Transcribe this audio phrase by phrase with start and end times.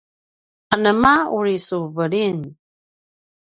[0.73, 2.39] anema uri su veliyn?